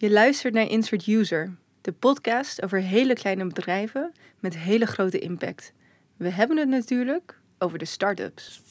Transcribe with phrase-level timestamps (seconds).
[0.00, 5.72] Je luistert naar Insert User, de podcast over hele kleine bedrijven met hele grote impact.
[6.16, 8.62] We hebben het natuurlijk over de start-ups.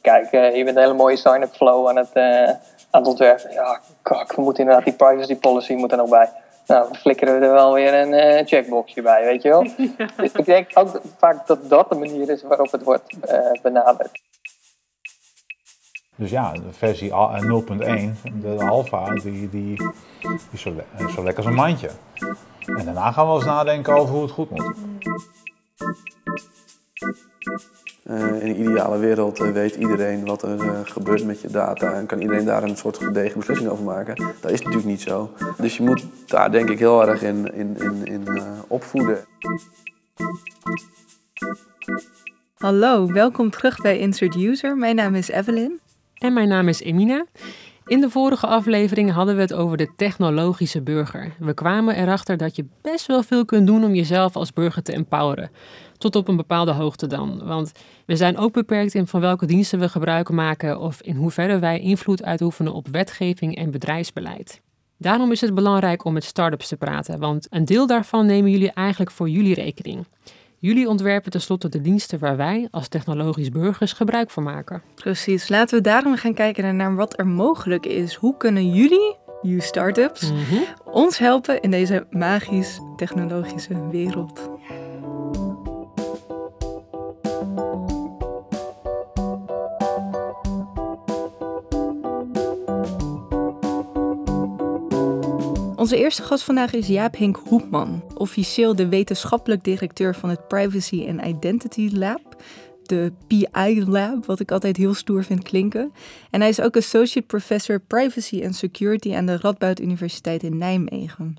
[0.00, 3.52] Kijk, uh, je bent een hele mooie sign-up flow aan het, uh, aan het ontwerpen.
[3.52, 6.32] Ja, kak, we moeten inderdaad die privacy policy moet er nog bij.
[6.66, 9.62] Nou, dan flikkeren we er wel weer een uh, checkboxje bij, weet je wel.
[10.16, 13.16] Dus ik denk ook vaak dat dat de manier is waarop het wordt
[13.62, 14.20] benaderd.
[16.16, 17.14] Dus ja, de versie 0.1,
[18.40, 19.78] de alpha, die, die, die
[20.50, 20.74] is zo,
[21.14, 21.90] zo lekker als een mandje.
[22.66, 24.74] En daarna gaan we eens nadenken over hoe het goed moet.
[28.04, 31.92] Uh, in een ideale wereld uh, weet iedereen wat er uh, gebeurt met je data
[31.92, 34.14] en kan iedereen daar een soort gedegen beslissing over maken.
[34.40, 35.30] Dat is natuurlijk niet zo.
[35.58, 39.24] Dus je moet daar denk ik heel erg in, in, in, in opvoeden.
[42.54, 44.76] Hallo, welkom terug bij Insert User.
[44.76, 45.80] Mijn naam is Evelyn.
[46.24, 47.26] En mijn naam is Emina.
[47.86, 51.34] In de vorige aflevering hadden we het over de technologische burger.
[51.38, 54.92] We kwamen erachter dat je best wel veel kunt doen om jezelf als burger te
[54.92, 55.50] empoweren.
[55.98, 57.40] Tot op een bepaalde hoogte dan.
[57.44, 57.72] Want
[58.06, 61.80] we zijn ook beperkt in van welke diensten we gebruik maken of in hoeverre wij
[61.80, 64.60] invloed uitoefenen op wetgeving en bedrijfsbeleid.
[64.98, 68.72] Daarom is het belangrijk om met start-ups te praten, want een deel daarvan nemen jullie
[68.72, 70.06] eigenlijk voor jullie rekening.
[70.64, 74.82] Jullie ontwerpen tenslotte de diensten waar wij als technologisch burgers gebruik van maken.
[74.94, 78.14] Precies, laten we daarom gaan kijken naar wat er mogelijk is.
[78.14, 84.50] Hoe kunnen jullie, you startups, mm ons helpen in deze magisch technologische wereld?
[95.84, 101.06] Onze eerste gast vandaag is Jaap Henk Hoepman, officieel de wetenschappelijk directeur van het Privacy
[101.08, 102.42] and Identity Lab,
[102.82, 105.92] de PI Lab, wat ik altijd heel stoer vind klinken.
[106.30, 111.36] En hij is ook associate professor Privacy and Security aan de Radboud Universiteit in Nijmegen.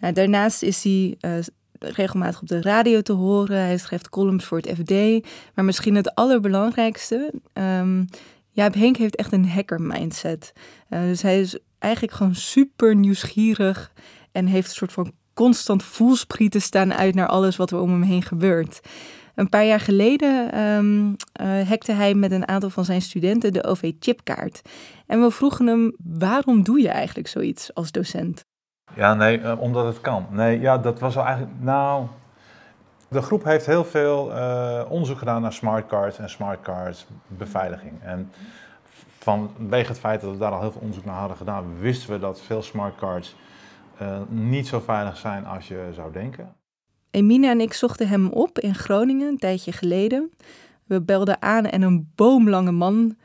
[0.00, 1.30] Nou, daarnaast is hij uh,
[1.78, 3.58] regelmatig op de radio te horen.
[3.58, 4.90] Hij schrijft columns voor het FD.
[5.54, 7.32] Maar misschien het allerbelangrijkste.
[7.52, 8.06] Um,
[8.50, 10.52] Jaap Henk heeft echt een hacker mindset.
[10.90, 13.92] Uh, dus hij is eigenlijk gewoon super nieuwsgierig
[14.32, 18.02] en heeft een soort van constant voelsprieten staan uit naar alles wat er om hem
[18.02, 18.80] heen gebeurt.
[19.34, 23.64] Een paar jaar geleden um, uh, hackte hij met een aantal van zijn studenten de
[23.64, 24.62] OV-chipkaart.
[25.06, 28.44] En we vroegen hem, waarom doe je eigenlijk zoiets als docent?
[28.94, 30.26] Ja, nee, uh, omdat het kan.
[30.30, 32.06] Nee, ja, dat was eigenlijk, nou...
[33.08, 37.92] De groep heeft heel veel uh, onderzoek gedaan naar smartcards en smartcards beveiliging.
[38.02, 38.30] En
[39.26, 42.18] vanwege het feit dat we daar al heel veel onderzoek naar hadden gedaan, wisten we
[42.18, 43.34] dat veel smartcards
[44.02, 46.54] uh, niet zo veilig zijn als je zou denken.
[47.10, 50.30] Emine en ik zochten hem op in Groningen een tijdje geleden.
[50.84, 53.16] We belden aan en een boomlange man,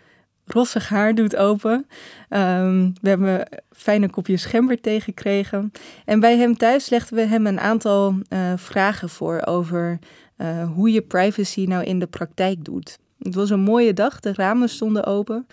[0.45, 1.87] rossig haar, doet open.
[2.29, 5.71] Um, we hebben fijne kopjes gember tegengekregen.
[6.05, 9.99] En bij hem thuis legden we hem een aantal uh, vragen voor over
[10.37, 12.99] uh, hoe je privacy nou in de praktijk doet.
[13.19, 15.47] Het was een mooie dag, de ramen stonden open.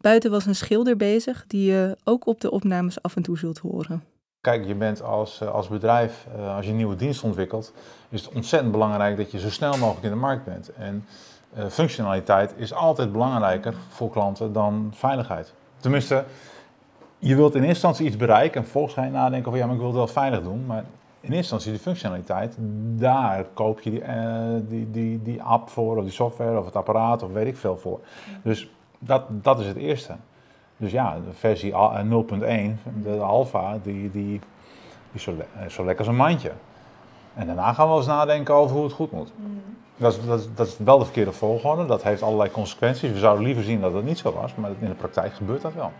[0.00, 3.58] Buiten was een schilder bezig die je ook op de opnames af en toe zult
[3.58, 4.02] horen.
[4.40, 7.72] Kijk, je bent als, als bedrijf, als je een nieuwe dienst ontwikkelt,
[8.08, 10.72] is het ontzettend belangrijk dat je zo snel mogelijk in de markt bent.
[10.72, 11.04] En
[11.58, 15.54] uh, functionaliteit is altijd belangrijker voor klanten dan veiligheid.
[15.76, 16.24] Tenminste,
[17.18, 19.74] je wilt in eerste instantie iets bereiken en vervolgens ga je nadenken over ja, maar
[19.74, 20.66] ik wil het wel veilig doen.
[20.66, 20.84] Maar
[21.20, 22.56] in eerste instantie de functionaliteit,
[22.96, 26.76] daar koop je die, uh, die, die, die app voor, of die software, of het
[26.76, 28.00] apparaat, of weet ik veel voor.
[28.42, 30.16] Dus dat, dat is het eerste.
[30.76, 31.76] Dus ja, de versie 0.1,
[33.02, 34.40] de alpha, die, die, die
[35.12, 35.34] is zo,
[35.68, 36.52] zo lekker als een mandje.
[37.34, 39.32] En daarna gaan we eens nadenken over hoe het goed moet.
[39.36, 39.62] Mm.
[39.96, 43.10] Dat, is, dat, dat is wel de verkeerde volgorde, dat heeft allerlei consequenties.
[43.10, 45.74] We zouden liever zien dat het niet zo was, maar in de praktijk gebeurt dat
[45.74, 45.92] wel.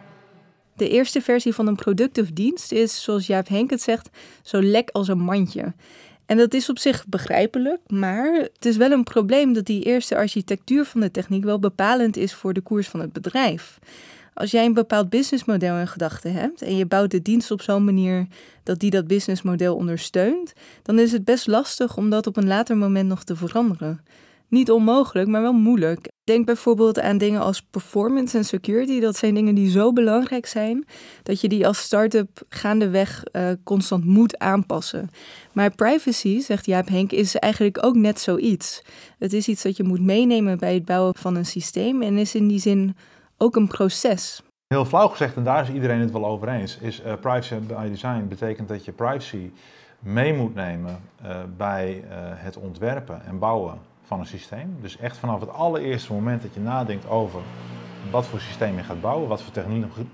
[0.74, 4.10] De eerste versie van een product of dienst is, zoals Jaap Henk het zegt,
[4.42, 5.72] zo lek als een mandje.
[6.30, 10.16] En dat is op zich begrijpelijk, maar het is wel een probleem dat die eerste
[10.16, 13.78] architectuur van de techniek wel bepalend is voor de koers van het bedrijf.
[14.34, 17.84] Als jij een bepaald businessmodel in gedachten hebt en je bouwt de dienst op zo'n
[17.84, 18.26] manier
[18.62, 20.52] dat die dat businessmodel ondersteunt,
[20.82, 24.00] dan is het best lastig om dat op een later moment nog te veranderen.
[24.50, 26.08] Niet onmogelijk, maar wel moeilijk.
[26.24, 29.00] Denk bijvoorbeeld aan dingen als performance en security.
[29.00, 30.84] Dat zijn dingen die zo belangrijk zijn
[31.22, 35.10] dat je die als start-up gaandeweg uh, constant moet aanpassen.
[35.52, 38.82] Maar privacy, zegt Jaap Henk, is eigenlijk ook net zoiets.
[39.18, 42.34] Het is iets dat je moet meenemen bij het bouwen van een systeem en is
[42.34, 42.96] in die zin
[43.36, 44.42] ook een proces.
[44.66, 47.88] Heel flauw gezegd, en daar is iedereen het wel over eens, is uh, privacy by
[47.88, 49.50] design betekent dat je privacy
[49.98, 52.04] mee moet nemen uh, bij
[52.34, 54.76] het ontwerpen en bouwen van een systeem.
[54.80, 57.40] Dus echt vanaf het allereerste moment dat je nadenkt over
[58.10, 59.52] wat voor systeem je gaat bouwen, wat voor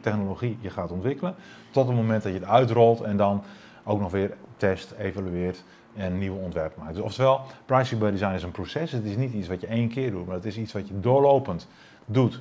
[0.00, 1.34] technologie, je gaat ontwikkelen,
[1.70, 3.43] tot het moment dat je het uitrolt en dan
[3.84, 5.64] ook nog weer test, evalueert
[5.94, 6.94] en nieuwe ontwerpen maakt.
[6.94, 8.93] Dus oftewel, privacy by design is een proces.
[8.93, 11.00] Het is niet iets wat je één keer doet, maar het is iets wat je
[11.00, 11.69] doorlopend
[12.04, 12.40] doet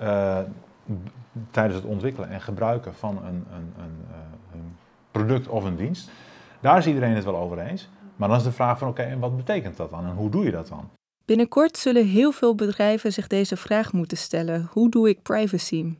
[0.00, 0.38] uh,
[1.50, 4.16] tijdens het ontwikkelen en gebruiken van een, een, een, uh,
[4.52, 4.76] een,
[5.10, 6.10] product of een dienst.
[6.60, 7.88] Daar is iedereen het wel over eens.
[8.16, 10.44] Maar dan is de vraag van oké, en wat betekent dat dan en hoe doe
[10.44, 10.90] je dat dan?
[11.24, 15.94] Binnenkort zullen heel veel bedrijven zich deze vraag moeten stellen: hoe doe ik privacy?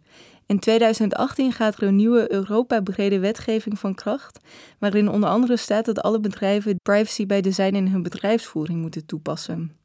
[0.47, 4.41] In 2018 gaat er een nieuwe Europa-brede wetgeving van kracht,
[4.79, 9.77] waarin onder andere staat dat alle bedrijven privacy bij design in hun bedrijfsvoering moeten toepassen.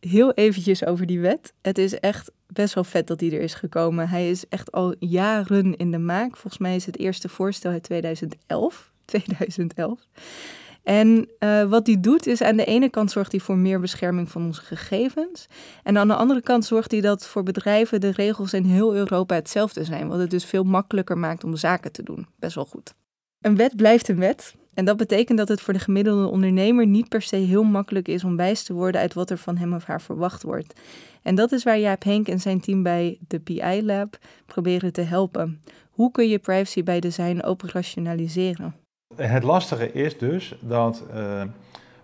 [0.00, 1.52] Heel eventjes over die wet.
[1.62, 4.08] Het is echt best wel vet dat die er is gekomen.
[4.08, 6.36] Hij is echt al jaren in de maak.
[6.36, 8.92] Volgens mij is het eerste voorstel uit 2011.
[9.04, 10.00] 2011.
[10.86, 14.30] En uh, wat die doet is aan de ene kant zorgt hij voor meer bescherming
[14.30, 15.46] van onze gegevens.
[15.82, 19.34] En aan de andere kant zorgt hij dat voor bedrijven de regels in heel Europa
[19.34, 20.08] hetzelfde zijn.
[20.08, 22.26] Wat het dus veel makkelijker maakt om zaken te doen.
[22.38, 22.94] Best wel goed.
[23.40, 24.54] Een wet blijft een wet.
[24.74, 28.24] En dat betekent dat het voor de gemiddelde ondernemer niet per se heel makkelijk is
[28.24, 30.80] om wijs te worden uit wat er van hem of haar verwacht wordt.
[31.22, 35.02] En dat is waar Jaap Henk en zijn team bij de PI Lab proberen te
[35.02, 35.62] helpen.
[35.90, 38.85] Hoe kun je privacy bij design operationaliseren?
[39.14, 41.42] Het lastige is dus dat uh,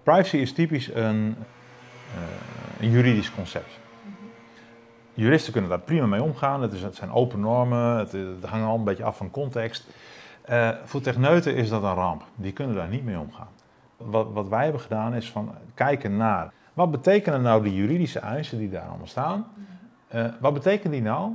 [0.03, 1.37] privacy is typisch een,
[2.15, 3.81] uh, een juridisch concept.
[5.15, 8.79] Juristen kunnen daar prima mee omgaan, het, is, zijn open normen, het, het hangt al
[8.79, 9.87] een beetje af van context.
[10.51, 13.49] Uh, voor techneuten is dat een ramp, die kunnen daar niet mee omgaan.
[13.97, 18.59] Wat, wat wij hebben gedaan is van kijken naar, wat betekenen nou die juridische eisen
[18.59, 19.47] die daar allemaal staan?
[20.41, 21.33] wat betekenen die nou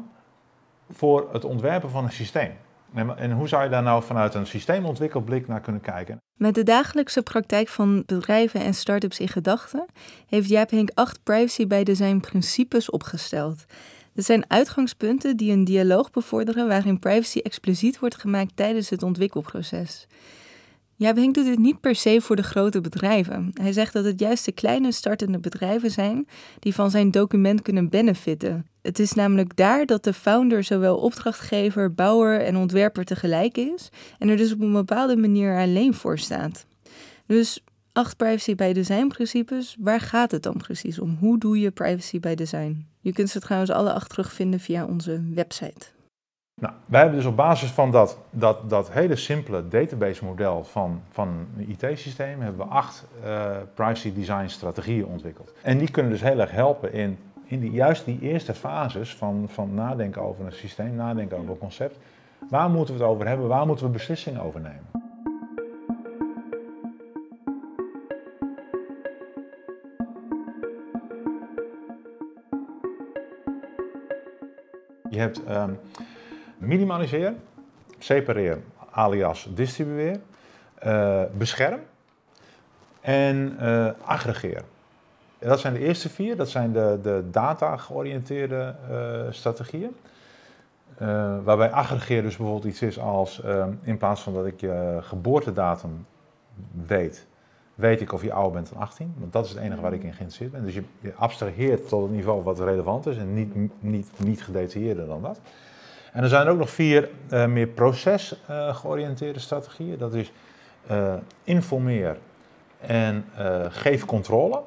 [0.90, 2.52] voor het ontwerpen van een systeem?
[2.94, 6.22] En hoe zou je daar nou vanuit een systeemontwikkelblik naar kunnen kijken?
[6.38, 9.86] Met de dagelijkse praktijk van bedrijven en start-ups in gedachten
[10.28, 13.66] heeft Jaap Henk acht privacy bij design principes opgesteld.
[14.14, 20.08] Dit zijn uitgangspunten die een dialoog bevorderen waarin privacy expliciet wordt gemaakt tijdens het ontwikkelproces.
[21.00, 23.52] Ja, Henk doet dit niet per se voor de grote bedrijven.
[23.54, 26.28] Hij zegt dat het juist de kleine startende bedrijven zijn
[26.60, 28.66] die van zijn document kunnen benefitten.
[28.82, 33.90] Het is namelijk daar dat de founder zowel opdrachtgever, bouwer en ontwerper tegelijk is
[34.20, 36.66] en er dus op een bepaalde manier alleen voor staat.
[37.26, 37.64] Dus
[37.94, 41.18] acht privacy bij design principes, waar gaat het dan precies om?
[41.20, 42.88] Hoe doe je privacy bij design?
[43.02, 45.97] Je kunt ze trouwens alle acht terugvinden via onze website.
[46.62, 51.02] Nou, wij hebben dus op basis van dat, dat, dat hele simpele database model van,
[51.10, 55.54] van een IT-systeem, hebben we acht uh, privacy design strategieën ontwikkeld.
[55.62, 59.46] En die kunnen dus heel erg helpen in, in die, juist die eerste fases van,
[59.50, 61.98] van nadenken over een systeem, nadenken over een concept.
[62.50, 63.48] Waar moeten we het over hebben?
[63.48, 65.06] Waar moeten we beslissingen over nemen?
[75.10, 75.80] Je hebt um,
[76.58, 77.34] minimaliseer,
[77.98, 78.60] separeer
[78.92, 80.20] alias distribueer,
[80.86, 81.80] uh, bescherm
[83.02, 84.64] en uh, aggregeer.
[85.40, 89.96] Dat zijn de eerste vier, dat zijn de, de data-georiënteerde uh, strategieën.
[91.44, 93.42] waarbij aggregeer dus bijvoorbeeld iets is als
[93.82, 96.06] in plaats van dat ik je geboortedatum
[96.88, 97.28] weet,
[97.76, 99.14] weet ik of je ouder bent dan 18.
[99.18, 100.64] Want dat is het enige waar ik in geïnteresseerd ben.
[100.64, 105.08] Dus je, je abstraheert tot het niveau wat relevant is en niet, niet, niet gedetailleerder
[105.08, 105.40] dan dat.
[106.14, 109.98] En er zijn ook nog vier uh, meer procesgeoriënteerde uh, strategieën.
[109.98, 110.32] Dat is
[110.92, 112.18] uh, informeer
[112.80, 113.26] en
[113.70, 114.62] geef controle.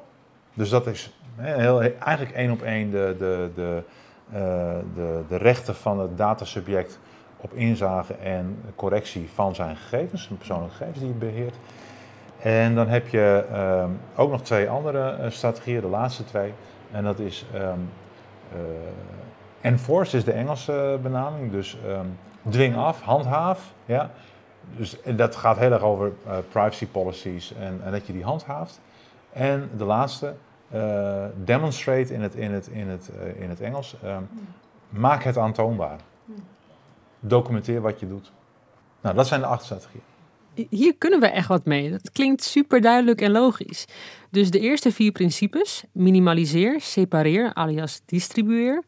[0.53, 3.83] Dus dat is heel, eigenlijk één op één de, de, de,
[4.95, 6.99] de, de rechten van het datasubject
[7.37, 11.55] op inzage en correctie van zijn gegevens, zijn persoonlijke gegevens die je beheert.
[12.41, 13.45] En dan heb je
[13.83, 16.53] um, ook nog twee andere strategieën, de laatste twee.
[16.91, 17.89] En dat is um,
[19.61, 22.17] Enforce is de Engelse benaming, dus um,
[22.49, 23.73] dwing af, handhaaf.
[23.85, 24.11] Ja?
[24.77, 28.79] Dus dat gaat heel erg over uh, privacy policies en, en, dat je die handhaaft.
[29.33, 30.33] En de laatste,
[30.73, 33.95] uh, demonstrate in het, in het, in het, in het Engels.
[34.05, 34.29] Um,
[34.89, 35.99] maak het aantoonbaar.
[37.19, 38.31] Documenteer wat je doet.
[39.01, 40.03] Nou, dat zijn de acht strategieën.
[40.69, 41.89] Hier kunnen we echt wat mee.
[41.89, 43.85] Dat klinkt super duidelijk en logisch.
[44.29, 48.83] Dus de eerste vier principes: minimaliseer, separeer, alias distribueer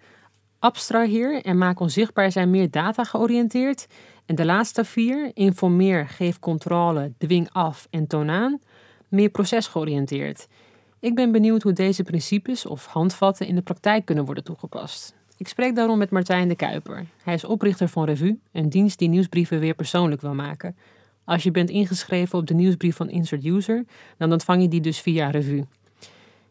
[0.64, 3.88] abstraheer en maak onzichtbaar zijn meer data georiënteerd.
[4.26, 8.60] En de laatste vier, informeer, geef controle, dwing af en toon aan,
[9.08, 10.48] meer procesgeoriënteerd.
[11.00, 15.16] Ik ben benieuwd hoe deze principes of handvatten in de praktijk kunnen worden toegepast.
[15.38, 17.06] Ik spreek daarom met Martijn de Kuiper.
[17.24, 20.76] Hij is oprichter van Revue, een dienst die nieuwsbrieven weer persoonlijk wil maken.
[21.24, 23.86] Als je bent ingeschreven op de nieuwsbrief van Insert User,
[24.18, 25.66] dan ontvang je die dus via Revue.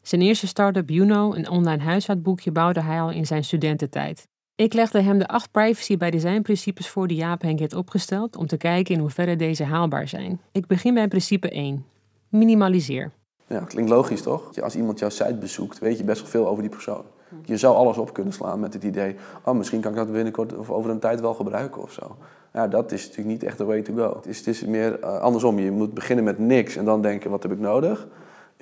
[0.02, 4.28] Zijn eerste start-up Juno, een online huishoudboekje, bouwde hij al in zijn studententijd.
[4.54, 8.37] Ik legde hem de acht privacy by design principes voor die Jaap Henk heeft opgesteld
[8.37, 10.40] om te kijken in hoeverre deze haalbaar zijn.
[10.52, 11.85] Ik begin bij principe 1.
[12.28, 13.11] Minimaliseer.
[13.47, 14.61] Ja, klinkt logisch toch?
[14.61, 17.04] Als iemand jouw site bezoekt, weet je best wel veel over die persoon.
[17.44, 20.56] Je zou alles op kunnen slaan met het idee, oh, misschien kan ik dat binnenkort
[20.56, 22.16] of over een tijd wel gebruiken of zo.
[22.52, 24.14] Ja, dat is natuurlijk niet echt de way to go.
[24.16, 25.59] Het is, het is meer uh, andersom.
[25.59, 28.06] Je moet beginnen met niks en dan denken, wat heb ik nodig?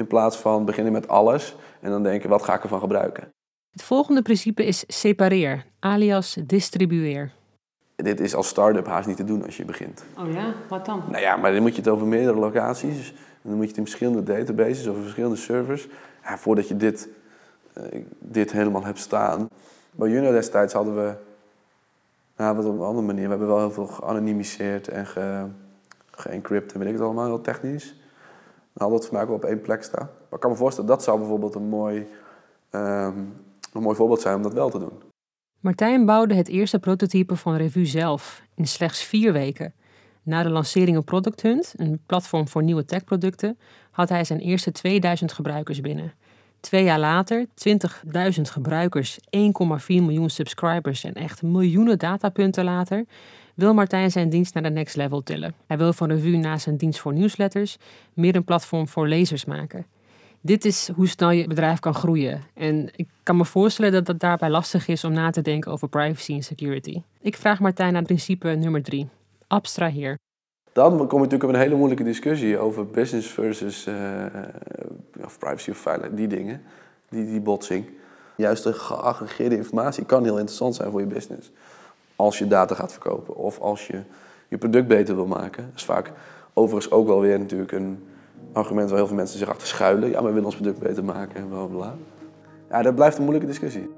[0.01, 3.29] In plaats van beginnen met alles en dan denken, wat ga ik ervan gebruiken?
[3.71, 7.33] Het volgende principe is separeer, alias distribueer.
[7.97, 10.05] Dit is als start-up haast niet te doen als je begint.
[10.19, 11.03] Oh ja, wat dan?
[11.09, 13.11] Nou ja, maar dan moet je het over meerdere locaties.
[13.11, 15.89] En dan moet je het in verschillende databases, over verschillende servers.
[16.25, 17.09] Ja, voordat je dit,
[17.77, 19.49] uh, dit helemaal hebt staan.
[19.91, 21.15] Bij Juno destijds hadden we,
[22.37, 25.45] nou wat op een andere manier, we hebben wel heel veel geanonimiseerd en ge,
[26.11, 27.95] geencrypt en weet ik het allemaal, heel technisch.
[28.83, 30.07] Ook op één plek staan.
[30.07, 32.07] Maar ik kan me voorstellen, dat zou bijvoorbeeld een mooi,
[32.71, 33.37] um,
[33.73, 34.93] een mooi voorbeeld zijn om dat wel te doen.
[35.61, 39.75] Martijn bouwde het eerste prototype van Revue zelf in slechts vier weken.
[40.23, 43.59] Na de lancering op Product Hunt, een platform voor nieuwe techproducten,
[43.91, 46.13] had hij zijn eerste 2000 gebruikers binnen.
[46.61, 47.51] Twee jaar later, 20.000
[48.43, 49.27] gebruikers, 1,4
[49.87, 53.05] miljoen subscribers en echt miljoenen datapunten later,
[53.61, 55.55] wil Martijn zijn dienst naar de next level tillen.
[55.67, 57.79] Hij wil van Revue naast zijn dienst voor newsletters
[58.15, 59.87] meer een platform voor lezers maken.
[60.41, 62.43] Dit is hoe snel je bedrijf kan groeien.
[62.55, 65.89] En ik kan me voorstellen dat het daarbij lastig is om na te denken over
[65.89, 67.03] privacy en security.
[67.21, 69.09] Ik vraag Martijn naar principe nummer 3.
[69.47, 70.19] Abstraheer.
[70.73, 73.95] Dan kom je natuurlijk op een hele moeilijke discussie over business versus uh,
[75.25, 76.63] of privacy of veiligheid, die dingen,
[77.09, 77.85] die, die botsing.
[78.37, 81.51] Juist de geaggregeerde informatie kan heel interessant zijn voor je business.
[82.21, 84.03] Als je data gaat verkopen of als je
[84.49, 85.65] je product beter wil maken.
[85.65, 86.13] Dat is vaak
[86.53, 88.05] overigens ook wel weer natuurlijk een
[88.53, 90.11] argument waar heel veel mensen zich achter schuilen.
[90.11, 91.95] Ja, we willen ons product beter maken en bla bla.
[92.71, 93.91] Ja, dat blijft een moeilijke discussie.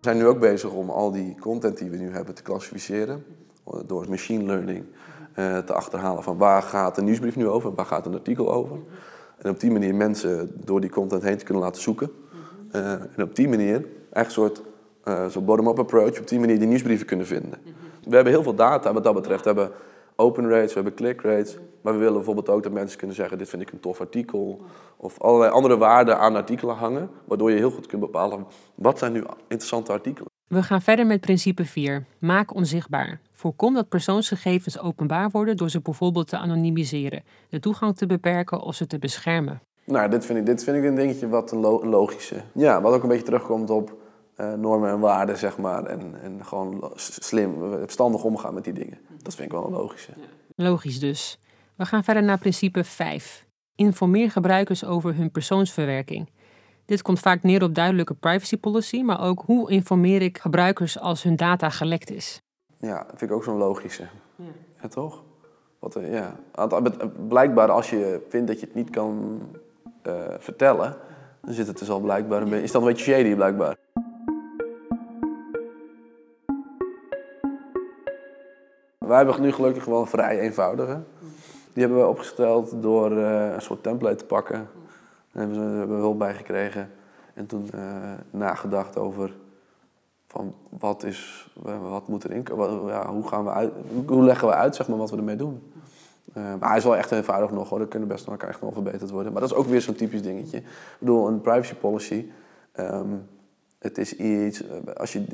[0.00, 3.24] We zijn nu ook bezig om al die content die we nu hebben te klassificeren.
[3.86, 4.84] Door machine learning
[5.36, 8.78] uh, te achterhalen van waar gaat de nieuwsbrief nu over, waar gaat een artikel over.
[9.42, 12.10] En op die manier mensen door die content heen te kunnen laten zoeken.
[12.72, 14.62] Uh, en op die manier eigenlijk een soort
[15.04, 17.58] uh, zo'n bottom-up approach, op die manier die nieuwsbrieven kunnen vinden.
[18.04, 19.44] We hebben heel veel data wat dat betreft.
[19.44, 19.70] We hebben
[20.16, 21.58] open rates, we hebben click rates.
[21.80, 24.60] Maar we willen bijvoorbeeld ook dat mensen kunnen zeggen: Dit vind ik een tof artikel.
[24.96, 27.10] Of allerlei andere waarden aan artikelen hangen.
[27.24, 30.30] Waardoor je heel goed kunt bepalen wat zijn nu interessante artikelen.
[30.50, 32.04] We gaan verder met principe 4.
[32.18, 33.20] Maak onzichtbaar.
[33.32, 38.74] Voorkom dat persoonsgegevens openbaar worden door ze bijvoorbeeld te anonimiseren, de toegang te beperken of
[38.74, 39.60] ze te beschermen.
[39.84, 42.42] Nou, dit vind ik, dit vind ik een dingetje wat een logische.
[42.52, 43.96] Ja, wat ook een beetje terugkomt op
[44.36, 45.84] uh, normen en waarden, zeg maar.
[45.84, 48.98] En, en gewoon slim, verstandig omgaan met die dingen.
[49.22, 50.12] Dat vind ik wel een logische.
[50.56, 51.38] Logisch dus.
[51.76, 53.46] We gaan verder naar principe 5.
[53.74, 56.28] Informeer gebruikers over hun persoonsverwerking.
[56.90, 61.22] Dit komt vaak neer op duidelijke privacy policy, maar ook hoe informeer ik gebruikers als
[61.22, 62.42] hun data gelekt is.
[62.78, 64.02] Ja, dat vind ik ook zo'n logische.
[64.36, 64.44] Ja.
[64.82, 65.22] ja toch?
[65.78, 66.36] Wat, eh, ja.
[67.28, 69.40] Blijkbaar als je vindt dat je het niet kan
[70.06, 70.96] uh, vertellen,
[71.42, 73.76] dan zit het dus al blijkbaar een beetje, is dat een beetje shady blijkbaar.
[78.98, 81.02] Wij hebben nu gelukkig wel een vrij eenvoudige.
[81.72, 84.68] Die hebben we opgesteld door uh, een soort template te pakken.
[85.32, 86.90] Daar hebben we hulp bij gekregen.
[87.34, 89.34] En toen uh, nagedacht over
[90.26, 91.50] van wat, is,
[91.90, 92.86] wat moet erin komen.
[92.86, 93.70] Ja, hoe, gaan we
[94.06, 95.72] hoe leggen we uit zeg maar, wat we ermee doen.
[96.34, 97.80] Uh, maar hij is wel echt eenvoudig nog hoor.
[97.80, 99.32] Er kunnen best nog echt nog verbeterd worden.
[99.32, 100.56] Maar dat is ook weer zo'n typisch dingetje.
[100.56, 100.64] Ik
[100.98, 102.26] bedoel, een privacy policy.
[102.76, 103.28] Um,
[103.78, 104.64] het is iets,
[104.96, 105.24] als je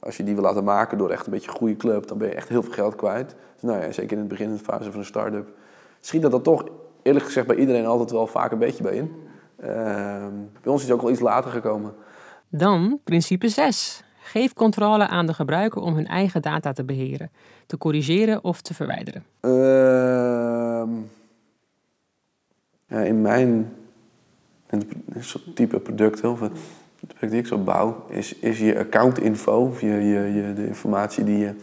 [0.00, 2.28] als je die wil laten maken door echt een beetje een goede club, dan ben
[2.28, 3.34] je echt heel veel geld kwijt.
[3.54, 5.48] Dus nou ja, zeker in het begin, in de fase van een start-up,
[6.00, 6.64] schiet dat er toch
[7.02, 9.14] eerlijk gezegd bij iedereen altijd wel vaak een beetje bij in.
[9.60, 9.66] Uh,
[10.62, 11.94] bij ons is het ook wel iets later gekomen.
[12.48, 14.02] Dan principe 6.
[14.20, 17.30] Geef controle aan de gebruiker om hun eigen data te beheren,
[17.66, 19.24] te corrigeren of te verwijderen.
[22.86, 23.72] Ja, in mijn
[25.54, 26.52] type producten, of het
[27.06, 31.24] project die ik zo bouw, is, is je accountinfo, of je, je, je, de informatie
[31.24, 31.54] die je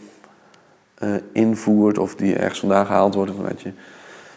[1.02, 3.72] uh, invoert of die ergens vandaan gehaald wordt vanuit, je,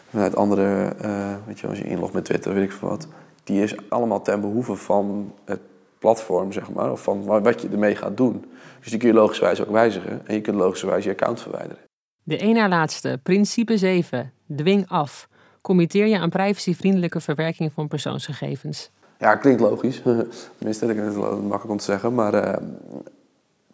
[0.09, 3.07] vanuit andere, uh, weet je, als je inlogt met Twitter, weet ik veel wat,
[3.49, 5.59] die is allemaal ten behoeve van het
[5.99, 8.45] platform, zeg maar, of van wat je ermee gaat doen.
[8.79, 11.83] Dus die kun je logischerwijs ook wijzigen en je kunt logischerwijs je account verwijderen.
[12.23, 15.27] De één na laatste, principe 7, dwing af.
[15.61, 18.91] Committeer je aan privacyvriendelijke verwerking van persoonsgegevens.
[19.17, 20.01] Ja, klinkt logisch.
[20.57, 22.13] Tenminste, dat is makkelijk om te zeggen.
[22.13, 22.41] Maar uh,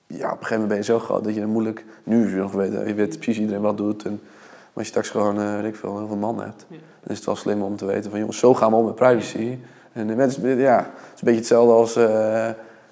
[0.08, 1.86] ja, op een gegeven moment ben je zo groot dat je moeilijk...
[2.03, 4.05] Nu je nog weet, je weet precies iedereen wat doet.
[4.05, 4.22] En
[4.75, 7.25] als je straks gewoon, uh, weet ik veel, heel veel man hebt, dan is het
[7.25, 9.58] wel slim om te weten van jongens, zo gaan we om met privacy.
[9.94, 12.48] En de mensen, ja, het is een beetje hetzelfde als uh,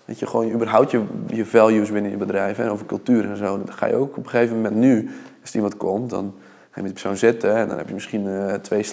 [0.06, 3.58] dat je gewoon überhaupt je, je values binnen je bedrijf en over cultuur en zo.
[3.58, 5.10] Dan ga je ook op een gegeven moment nu,
[5.42, 7.94] als er iemand komt, dan ga je met die persoon zitten en dan heb je
[7.94, 8.86] misschien uh, twee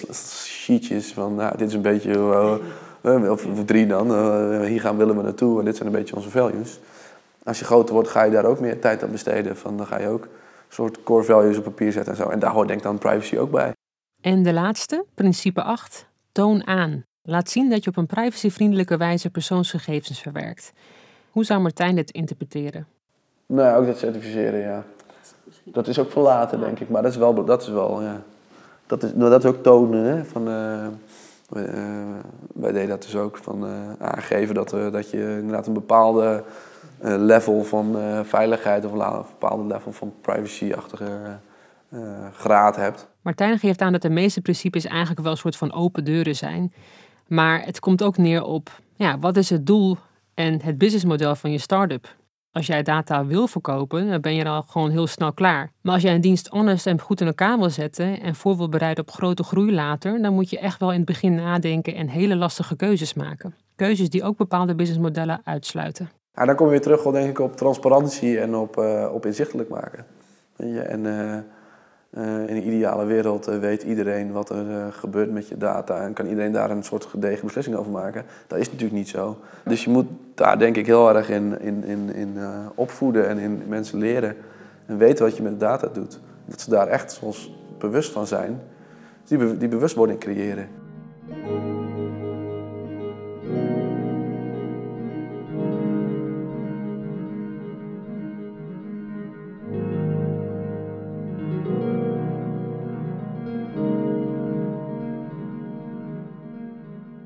[0.43, 2.19] sheetjes van, nou, dit is een beetje,
[3.01, 4.07] of, of, drie dan,
[4.65, 6.79] hier gaan willen we naartoe en dit zijn een beetje onze values.
[7.43, 9.57] Als je groter wordt, ga je daar ook meer tijd aan besteden.
[9.57, 10.27] Van, dan ga je ook
[10.73, 12.29] soort core values op papier zetten en zo.
[12.29, 13.73] En daar hoort denk ik dan privacy ook bij.
[14.21, 17.05] En de laatste, principe 8, toon aan.
[17.21, 20.73] Laat zien dat je op een privacyvriendelijke wijze persoonsgegevens verwerkt.
[21.31, 22.87] Hoe zou Martijn dit interpreteren?
[23.45, 24.83] Nou, ook dat certificeren, ja.
[25.63, 26.89] Dat is ook voor later, denk ik.
[26.89, 28.21] Maar dat is wel, dat is wel ja.
[28.85, 30.25] Dat is, dat is ook tonen, hè.
[30.25, 30.87] Van, uh,
[32.53, 36.43] wij deden dat dus ook, van uh, aangeven dat, dat je inderdaad een bepaalde
[37.01, 38.85] level van veiligheid...
[38.85, 41.39] of een bepaalde level van privacy-achtige
[42.33, 43.07] graad hebt.
[43.21, 46.73] Martijn geeft aan dat de meeste principes eigenlijk wel een soort van open deuren zijn.
[47.27, 49.97] Maar het komt ook neer op, ja, wat is het doel
[50.33, 52.15] en het businessmodel van je start-up?
[52.51, 55.71] Als jij data wil verkopen, dan ben je al gewoon heel snel klaar.
[55.81, 58.69] Maar als jij een dienst honest en goed in elkaar wil zetten en voor wil
[58.69, 62.07] bereiden op grote groei later, dan moet je echt wel in het begin nadenken en
[62.07, 63.55] hele lastige keuzes maken.
[63.75, 66.09] Keuzes die ook bepaalde businessmodellen uitsluiten.
[66.35, 69.69] Ja, dan kom je weer terug, denk ik, op transparantie en op, uh, op inzichtelijk
[69.69, 70.05] maken.
[70.55, 71.37] En uh,
[72.13, 76.27] uh, in een ideale wereld weet iedereen wat er gebeurt met je data en kan
[76.27, 78.25] iedereen daar een soort gedegen beslissing over maken.
[78.47, 79.37] Dat is natuurlijk niet zo.
[79.65, 82.37] Dus je moet daar denk ik heel erg in, in, in, in
[82.75, 84.35] opvoeden en in mensen leren
[84.85, 86.19] en weten wat je met de data doet.
[86.45, 88.61] Dat ze daar echt soms bewust van zijn.
[89.23, 90.67] Die, die bewustwording creëren.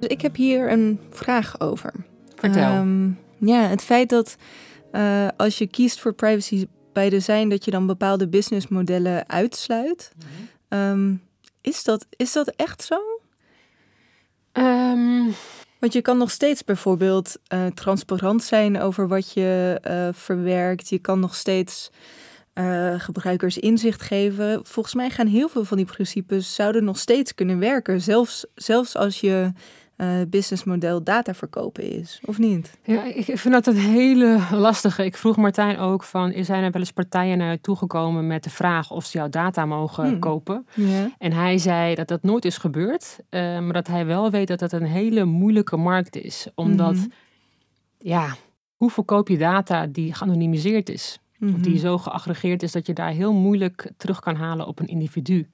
[0.08, 1.94] Ik heb hier een vraag over.
[2.36, 2.76] Vertel.
[2.76, 4.36] Um, ja, het feit dat
[4.92, 10.12] uh, als je kiest voor privacy bij design, dat je dan bepaalde businessmodellen uitsluit.
[10.70, 10.80] -hmm.
[10.80, 11.22] um,
[11.62, 13.00] is, dat, is dat echt zo?
[14.54, 15.34] Um...
[15.86, 20.90] Want je kan nog steeds bijvoorbeeld uh, transparant zijn over wat je uh, verwerkt.
[20.90, 21.92] Je kan nog steeds
[22.54, 24.66] uh, gebruikers inzicht geven.
[24.66, 28.02] Volgens mij gaan heel veel van die principes zouden nog steeds kunnen werken.
[28.02, 29.52] Zelfs, zelfs als je
[29.98, 32.78] uh, businessmodel data verkopen is, of niet?
[32.84, 35.06] Ja, ik vind dat een hele lastige.
[35.06, 38.50] Ik vroeg Martijn ook van, zijn er wel eens partijen naar je toegekomen met de
[38.50, 40.20] vraag of ze jouw data mogen hmm.
[40.20, 40.68] kopen?
[41.18, 44.60] En hij zei dat dat nooit is gebeurd, uh, maar dat hij wel weet dat
[44.60, 46.48] dat een hele moeilijke markt is.
[46.56, 47.12] Omdat, mm -hmm.
[47.98, 48.36] ja,
[48.76, 51.20] hoe verkoop je data die geanonimiseerd is?
[51.38, 51.58] Mm -hmm.
[51.58, 54.88] Of die zo geaggregeerd is dat je daar heel moeilijk terug kan halen op een
[54.88, 55.50] individu.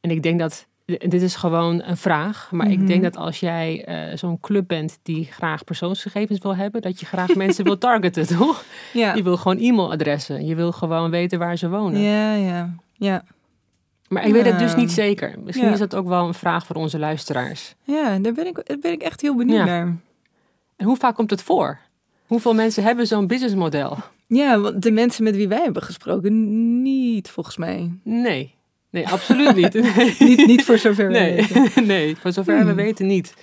[0.00, 2.48] En ik denk dat dit is gewoon een vraag.
[2.50, 2.80] Maar mm -hmm.
[2.80, 7.00] ik denk dat als jij uh, zo'n club bent die graag persoonsgegevens wil hebben, dat
[7.00, 8.64] je graag mensen wil targeten, toch?
[8.92, 9.14] Ja.
[9.14, 10.46] Je wil gewoon e-mailadressen.
[10.46, 12.00] Je wil gewoon weten waar ze wonen.
[12.00, 13.24] Ja, ja, ja.
[14.08, 15.34] Maar ik weet het dus niet zeker.
[15.44, 15.72] Misschien ja.
[15.72, 17.74] is dat ook wel een vraag voor onze luisteraars.
[17.84, 19.64] Ja, daar ben ik, daar ben ik echt heel benieuwd ja.
[19.64, 19.96] naar.
[20.76, 21.78] En hoe vaak komt het voor?
[22.26, 23.96] Hoeveel mensen hebben zo'n businessmodel?
[24.26, 27.92] Ja, want de mensen met wie wij hebben gesproken, niet volgens mij.
[28.02, 28.54] Nee.
[28.92, 29.74] Nee, absoluut niet.
[29.96, 30.16] Nee.
[30.18, 31.34] niet, niet voor zover we nee.
[31.34, 31.86] weten.
[31.86, 32.66] nee, voor zover hmm.
[32.66, 33.34] we weten niet.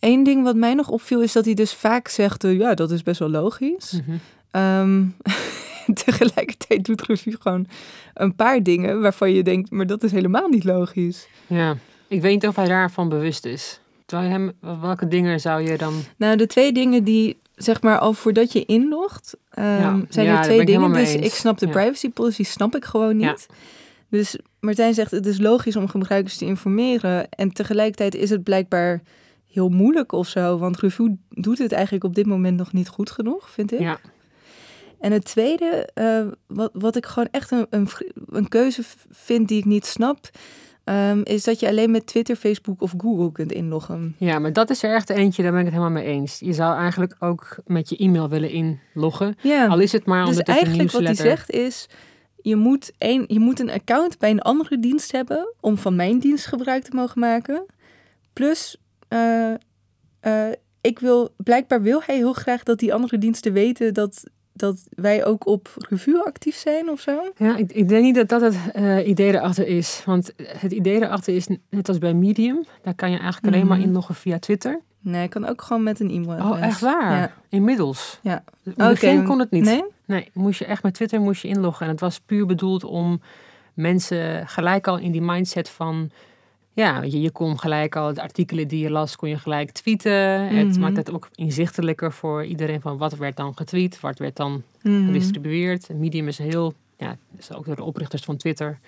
[0.00, 2.90] Eén ding wat mij nog opviel is dat hij dus vaak zegt, uh, ja, dat
[2.90, 3.92] is best wel logisch.
[3.92, 4.62] Mm -hmm.
[4.62, 5.16] um,
[6.04, 7.66] tegelijkertijd doet Revue gewoon
[8.14, 11.28] een paar dingen waarvan je denkt, maar dat is helemaal niet logisch.
[11.46, 11.76] Ja,
[12.08, 13.80] ik weet niet of hij daarvan bewust is.
[14.06, 15.94] Terwijl hem, welke dingen zou je dan...
[16.16, 20.00] Nou, de twee dingen die, zeg maar, al voordat je inlogt, um, ja.
[20.08, 20.92] zijn ja, er twee dingen.
[20.92, 23.46] Dus ik snap de privacy policy, snap ik gewoon niet.
[24.10, 27.28] Dus Martijn zegt, het is logisch om gebruikers te informeren.
[27.28, 29.02] En tegelijkertijd is het blijkbaar
[29.52, 30.58] heel moeilijk of zo.
[30.58, 33.80] Want Revue doet het eigenlijk op dit moment nog niet goed genoeg, vind ik.
[33.80, 33.98] Ja.
[35.00, 37.88] En het tweede, uh, wat, wat ik gewoon echt een, een,
[38.26, 40.30] een keuze vind die ik niet snap...
[40.88, 44.14] Um, is dat je alleen met Twitter, Facebook of Google kunt inloggen.
[44.18, 46.38] Ja, maar dat is er echt eentje, daar ben ik het helemaal mee eens.
[46.38, 49.36] Je zou eigenlijk ook met je e-mail willen inloggen.
[49.42, 49.66] Ja.
[49.66, 51.88] Al is het maar omdat dus eigenlijk wat hij zegt is...
[52.48, 55.54] Je moet, een, je moet een account bij een andere dienst hebben...
[55.60, 57.66] om van mijn dienst gebruik te mogen maken.
[58.32, 58.76] Plus,
[59.08, 59.50] uh,
[60.22, 60.48] uh,
[60.80, 63.94] ik wil, blijkbaar wil hij heel graag dat die andere diensten weten...
[63.94, 67.32] dat dat wij ook op revue actief zijn of zo?
[67.36, 70.02] Ja, ik, ik denk niet dat dat het uh, idee erachter is.
[70.04, 73.76] Want het idee erachter is, net als bij Medium, daar kan je eigenlijk alleen Mhm.
[73.76, 74.80] maar inloggen via Twitter.
[75.00, 76.50] Nee, ik kan ook gewoon met een e-mail.
[76.50, 77.16] Oh, echt waar?
[77.18, 77.32] Ja.
[77.48, 78.18] Inmiddels.
[78.22, 78.44] Ja.
[78.64, 79.26] In het begin Oké.
[79.26, 79.64] kon het niet.
[79.64, 79.84] Nee?
[80.06, 81.86] Nee, moest je echt met Twitter moest je inloggen.
[81.86, 83.20] En het was puur bedoeld om
[83.74, 86.10] mensen gelijk al in die mindset van
[86.72, 89.70] ja, weet je, je kon gelijk al de artikelen die je las, kon je gelijk
[89.70, 90.12] tweeten.
[90.56, 90.80] Het Mhm.
[90.80, 95.04] maakt het ook inzichtelijker voor iedereen van wat werd dan getweet, wat werd dan Mhm.
[95.06, 95.88] gedistribueerd.
[95.94, 98.78] Medium is heel, ja, is ook door de oprichters van Twitter.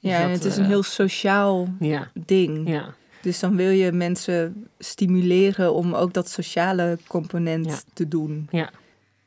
[0.00, 2.68] Dus Ja, dat, het is een eh, heel sociaal Ja, ding.
[2.68, 7.78] ja, Dus dan wil je mensen stimuleren om ook dat sociale component Ja.
[7.92, 8.48] te doen.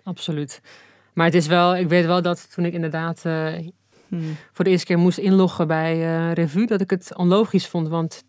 [0.03, 0.61] absoluut.
[1.17, 3.53] Maar het is wel, ik weet wel dat toen ik inderdaad eh,
[4.07, 4.35] Hmm.
[4.53, 7.87] voor de eerste keer moest inloggen bij eh Revue, dat ik het onlogisch vond.
[7.87, 8.23] Want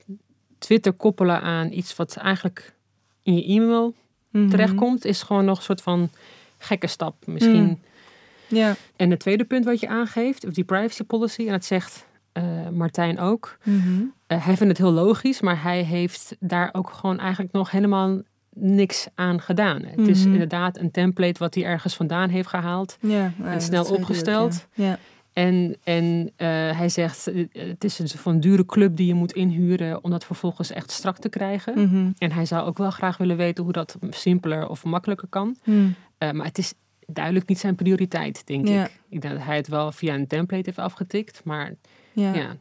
[0.58, 2.74] Twitter koppelen aan iets wat eigenlijk
[3.22, 3.94] in je e-mail
[4.30, 4.48] Mhm.
[4.48, 6.10] terechtkomt, is gewoon nog een soort van
[6.58, 7.14] gekke stap.
[7.26, 7.62] Misschien.
[7.62, 7.80] Mm.
[8.48, 8.74] Ja.
[8.96, 12.68] En het tweede punt wat je aangeeft, of die privacy policy, en dat zegt eh,
[12.72, 13.58] Martijn ook.
[13.64, 14.02] Mhm.
[14.26, 18.20] Hij vindt het heel logisch, maar hij heeft daar ook gewoon eigenlijk nog helemaal
[18.60, 19.82] niks aan gedaan.
[19.84, 20.32] Het is Mhm.
[20.32, 22.96] inderdaad een template wat hij ergens vandaan heeft gehaald.
[23.00, 24.66] Ja, dat snel ook, opgesteld.
[24.74, 24.98] Ja.
[25.32, 29.32] En, en eh, hij zegt, eh, het is een van dure club die je moet
[29.32, 31.80] inhuren om dat vervolgens echt strak te krijgen.
[31.82, 32.10] Mhm.
[32.18, 35.56] En hij zou ook wel graag willen weten hoe dat simpeler of makkelijker kan.
[35.64, 35.94] Mm.
[36.18, 36.74] Eh, maar het is
[37.06, 39.00] duidelijk niet zijn prioriteit, denk ik.
[39.08, 41.74] Ik denk dat hij het wel via een template heeft afgetikt, maar
[42.12, 42.56] ja.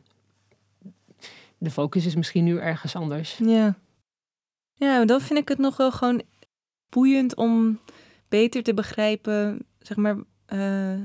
[1.57, 3.37] De focus is misschien nu ergens anders.
[3.43, 3.75] Ja.
[4.77, 6.21] Ja, dan vind ik het nog wel gewoon
[6.89, 7.79] boeiend om
[8.29, 10.17] beter te begrijpen, zeg maar.
[10.45, 11.01] eh,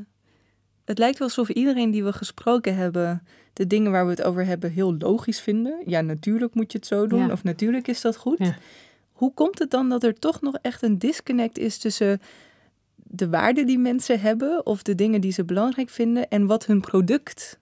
[0.84, 4.44] het lijkt wel alsof iedereen die we gesproken hebben, de dingen waar we het over
[4.46, 5.82] hebben, heel logisch vinden.
[5.86, 7.32] Ja, natuurlijk moet je het zo doen, Ja.
[7.32, 8.38] of natuurlijk is dat goed.
[8.38, 8.56] Ja.
[9.12, 12.20] Hoe komt het dan dat er toch nog echt een disconnect is tussen
[12.96, 16.80] de waarde die mensen hebben, of de dingen die ze belangrijk vinden, en wat hun
[16.80, 17.58] product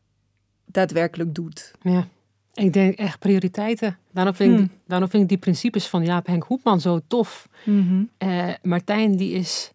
[0.67, 1.71] daadwerkelijk doet?
[1.83, 2.09] Ja.
[2.55, 3.99] Ik denk echt prioriteiten.
[4.13, 4.71] Daarom vind, ik, Hmm.
[4.87, 7.49] daarom vind ik die principes van Jaap Henk Hoepman zo tof.
[8.19, 9.73] Eh, Martijn die is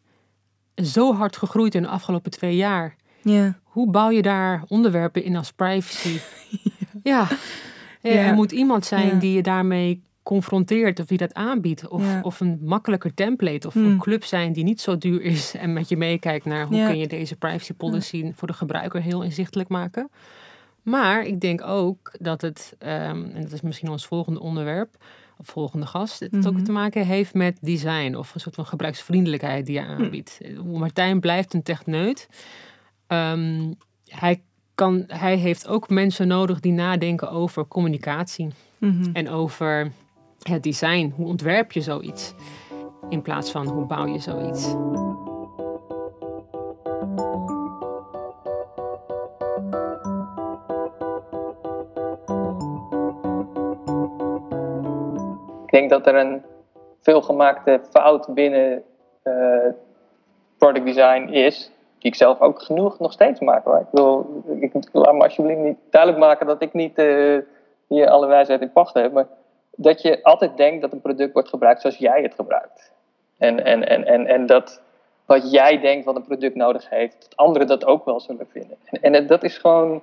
[0.75, 2.95] zo hard gegroeid in de afgelopen twee jaar.
[3.21, 3.59] Ja.
[3.63, 6.19] Hoe bouw je daar onderwerpen in als privacy?
[7.03, 7.27] ja.
[8.01, 8.11] Ja.
[8.11, 9.13] Er moet iemand zijn Ja.
[9.19, 11.87] die je daarmee confronteert of die dat aanbiedt.
[11.87, 12.19] Of, Ja.
[12.21, 13.67] of een makkelijker template.
[13.67, 13.85] Of Hmm.
[13.85, 16.97] een club zijn die niet zo duur is en met je meekijkt naar hoe kun
[16.97, 20.09] je deze privacy policy voor de gebruiker heel inzichtelijk maken.
[20.85, 24.95] Maar ik denk ook dat het, ehm, en dat is misschien ons volgende onderwerp,
[25.37, 26.63] of volgende gast, het ook Mhm.
[26.63, 30.39] te maken heeft met design of een soort van gebruiksvriendelijkheid die je aanbiedt.
[30.63, 32.27] Martijn blijft een techneut.
[33.07, 33.71] Ehm,
[34.07, 34.41] hij,
[34.75, 39.09] kan, hij heeft ook mensen nodig die nadenken over communicatie Mhm.
[39.13, 39.91] en over
[40.41, 41.13] het design.
[41.15, 42.33] Hoe ontwerp je zoiets?
[43.09, 44.73] In plaats van hoe bouw je zoiets?
[55.75, 56.43] Denk dat er een
[57.01, 58.83] veelgemaakte fout binnen
[59.23, 59.69] eh,
[60.57, 63.63] product design is, die ik zelf ook genoeg nog steeds maak.
[63.65, 63.79] Hoor.
[63.79, 67.37] Ik wil, ik, laat me alsjeblieft niet duidelijk maken dat ik niet eh,
[67.87, 69.27] hier alle wijsheid in pacht heb, maar
[69.75, 72.91] dat je altijd denkt dat een product wordt gebruikt zoals jij het gebruikt.
[73.37, 74.81] En, en, en, en, en dat
[75.25, 78.77] wat jij denkt wat een product nodig heeft, dat anderen dat ook wel zullen vinden.
[78.91, 80.01] En, en dat is gewoon,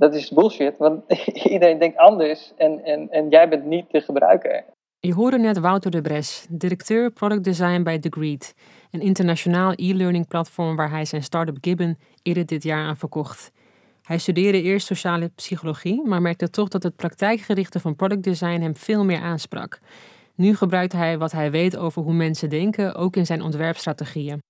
[0.00, 1.02] dat is bullshit, want
[1.54, 4.64] iedereen denkt anders en, en, en jij bent niet de gebruiker.
[5.00, 8.54] Je hoorde net Wouter de Bres, directeur product design bij Degreed,
[8.90, 13.52] een internationaal e-learning platform waar hij zijn start-up Gibbon eerder dit jaar aan verkocht.
[14.02, 18.76] Hij studeerde eerst sociale psychologie, maar merkte toch dat het praktijkgerichte van product design hem
[18.76, 19.78] veel meer aansprak.
[20.34, 24.40] Nu gebruikt hij wat hij weet over hoe mensen denken, ook in zijn ontwerpstrategieën.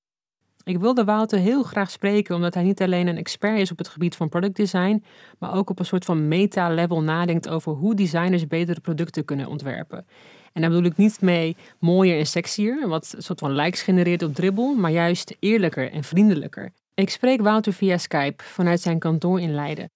[0.70, 3.88] Ik wilde Wouter heel graag spreken omdat hij niet alleen een expert is op het
[3.88, 5.04] gebied van product design,
[5.38, 10.06] maar ook op een soort van meta-level nadenkt over hoe designers betere producten kunnen ontwerpen.
[10.52, 14.22] En daar bedoel ik niet mee mooier en sexier, wat een soort van likes genereert
[14.22, 16.72] op Dribbel, maar juist eerlijker en vriendelijker.
[16.94, 19.90] Ik spreek Wouter via Skype vanuit zijn kantoor in Leiden.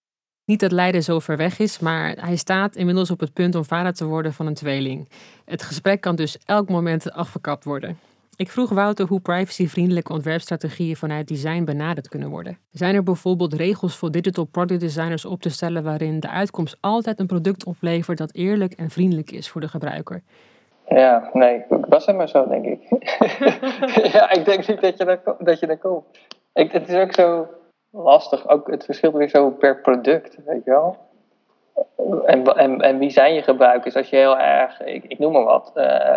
[0.45, 3.65] Niet dat Leiden zo ver weg is, maar hij staat inmiddels op het punt om
[3.65, 5.09] vader te worden van een tweeling.
[5.45, 7.99] Het gesprek kan dus elk moment afgekapt worden.
[8.37, 12.59] Ik vroeg Wouter hoe privacyvriendelijke ontwerpstrategieën vanuit design benaderd kunnen worden.
[12.71, 17.21] Zijn er bijvoorbeeld regels voor digital product designers op te stellen waarin de uitkomst altijd
[17.21, 20.23] een product oplevert dat eerlijk en vriendelijk is voor de gebruiker?
[20.89, 22.81] Ja, nee, was het maar zo, denk ik.
[24.13, 26.05] ja, ik denk niet dat je daar, dat je daar komt.
[26.53, 27.47] Het is ook zo
[27.91, 30.97] lastig, ook het verschilt weer zo per product, weet je wel.
[32.27, 33.97] En, en, en wie zijn je gebruikers?
[33.97, 36.17] Als je heel erg, ik, ik noem maar wat, eh,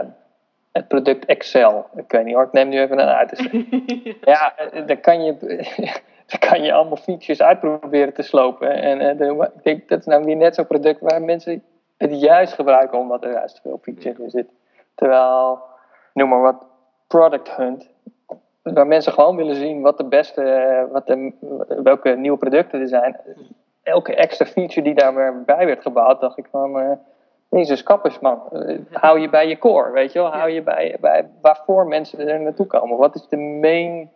[0.77, 1.85] het product Excel.
[1.95, 3.65] Ik weet niet hoor, ik neem nu even een uiterste.
[4.21, 5.37] ja, eh, dan kan je,
[6.31, 8.69] dan kan je allemaal features uitproberen te slopen.
[8.81, 11.63] En eh, de- ik denk dat is nou weer net zo'n product waar mensen
[11.97, 14.55] het juist gebruiken omdat er juist veel features in zitten.
[14.95, 15.59] Terwijl,
[16.13, 16.65] noem maar wat,
[17.07, 17.89] Product Hunt,
[18.61, 21.33] waar mensen gewoon willen zien wat de beste, wat de,
[21.83, 23.17] welke nieuwe producten er zijn.
[23.83, 26.99] elke extra feature die daarbij werd gebouwd, dacht ik van,
[27.49, 30.97] Jezus kappers man, uh, hou je bij je core, weet je wel, hou je bij,
[30.99, 32.97] bij waarvoor mensen er naartoe komen.
[32.97, 34.11] Wat is de main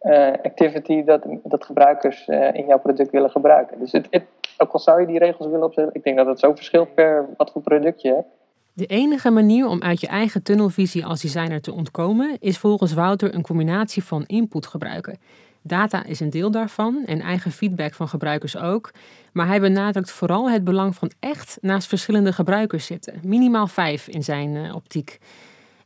[0.00, 3.78] uh, activity dat, dat gebruikers in jouw product willen gebruiken?
[3.78, 4.24] Dus het, het,
[4.58, 7.28] ook al zou je die regels willen opzetten, ik denk dat het zo verschilt per
[7.36, 8.28] wat voor product je hebt.
[8.74, 13.34] De enige manier om uit je eigen tunnelvisie als designer te ontkomen is volgens Wouter
[13.34, 15.18] een combinatie van input gebruiken.
[15.62, 18.90] Data is een deel daarvan en eigen feedback van gebruikers ook.
[19.32, 23.14] Maar hij benadrukt vooral het belang van echt naast verschillende gebruikers zitten.
[23.24, 25.18] Minimaal vijf in zijn uh, optiek.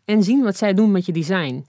[0.04, 1.66] En zien wat zij doen met je design.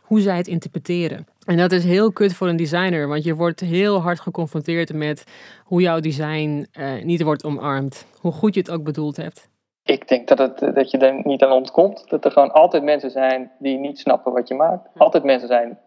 [0.00, 1.26] Hoe zij het interpreteren.
[1.44, 5.24] En dat is heel kut voor een designer, want je wordt heel hard geconfronteerd met
[5.64, 8.06] hoe jouw design uh, niet wordt omarmd.
[8.20, 9.48] Hoe goed je het ook bedoeld hebt.
[9.82, 12.04] Ik denk dat, het, dat je er niet aan ontkomt.
[12.08, 14.88] Dat er gewoon altijd mensen zijn die niet snappen wat je maakt.
[14.96, 15.78] Altijd mensen zijn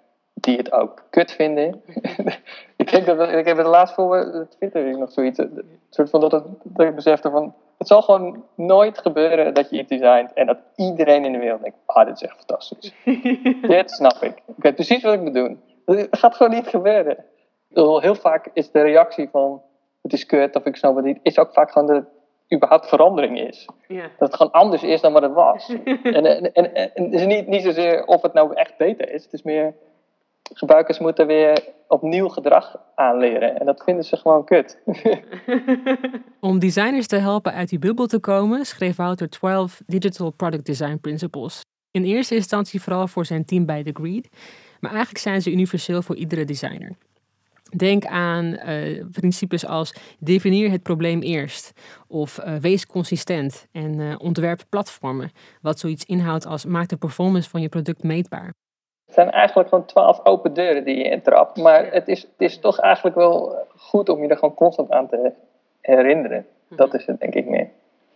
[0.41, 1.81] die het ook kut vinden.
[2.75, 5.37] ik denk dat ik heb het laatst voor Twitter nog zoiets.
[5.37, 7.53] Een soort van dat, het, dat ik besefte van.
[7.77, 11.61] Het zal gewoon nooit gebeuren dat je iets designt en dat iedereen in de wereld
[11.61, 12.93] denkt: ah, dit is echt fantastisch.
[13.61, 14.41] dit snap ik.
[14.45, 15.61] Ik weet precies wat ik moet doen.
[15.85, 17.25] Dat gaat gewoon niet gebeuren.
[17.73, 19.61] Heel vaak is de reactie van:
[20.01, 22.03] het is kut of ik snap het niet, is ook vaak gewoon de
[22.53, 23.67] überhaupt verandering is.
[23.87, 25.69] Dat het gewoon anders is dan wat het was.
[26.03, 29.23] en, en, en, en, het is niet, niet zozeer of het nou echt beter is.
[29.23, 29.73] Het is meer
[30.53, 33.59] gebruikers moeten weer opnieuw gedrag aanleren.
[33.59, 34.77] En dat vinden ze gewoon kut.
[36.39, 40.97] Om designers te helpen uit die bubbel te komen, schreef Wouter 12 Digital Product Design
[41.01, 41.61] Principles.
[41.91, 44.29] In eerste instantie vooral voor zijn team bij The Greed,
[44.79, 46.95] maar eigenlijk zijn ze universeel voor iedere designer.
[47.77, 51.71] Denk aan uh, principes als definieer het probleem eerst
[52.07, 55.31] of uh, wees consistent en uh, ontwerp platformen,
[55.61, 58.53] wat zoiets inhoudt als maak de performance van je product meetbaar.
[59.09, 61.57] Het zijn eigenlijk gewoon twaalf open deuren die je intrapt.
[61.57, 65.07] Maar het is, het is toch eigenlijk wel goed om je er gewoon constant aan
[65.07, 65.31] te
[65.81, 66.45] herinneren.
[66.67, 67.69] Dat is het denk ik meer.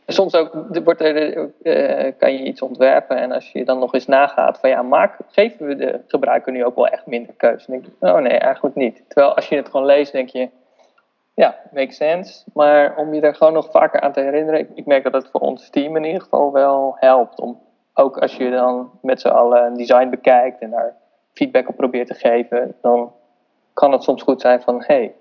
[0.08, 0.52] Soms ook
[0.84, 4.70] wordt er, uh, kan je iets ontwerpen en als je dan nog eens nagaat van
[4.70, 7.72] ja, maak, geven we de gebruiker nu ook wel echt minder keuze?
[7.72, 9.04] Dan denk je, oh nee, eigenlijk niet.
[9.08, 10.50] Terwijl als je het gewoon leest, denk je,
[11.34, 12.44] ja, makes sense.
[12.54, 15.30] Maar om je er gewoon nog vaker aan te herinneren, ik, ik merk dat het
[15.32, 17.60] voor ons team in ieder geval wel helpt om
[17.94, 20.96] ook als je dan met z'n allen een design bekijkt en daar
[21.34, 23.12] feedback op probeert te geven, dan
[23.74, 25.16] kan het soms goed zijn van hé, hey,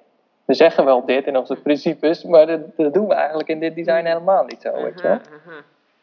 [0.45, 3.75] we zeggen wel dit in onze principes, maar dat, dat, doen we eigenlijk in dit
[3.75, 4.73] design helemaal niet zo.
[4.73, 5.21] Weet je?